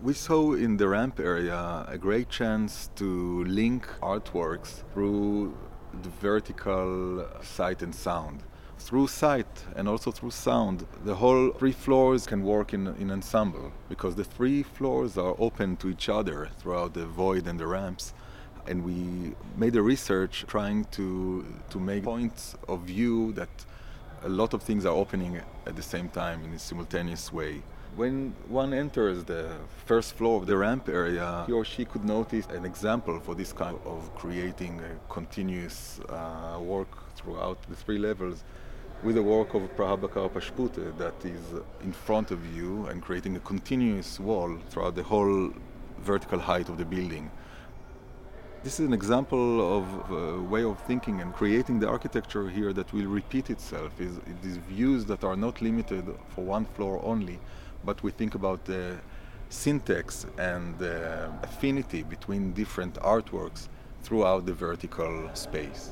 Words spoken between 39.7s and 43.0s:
Prabhakar Pachpute that is in front of you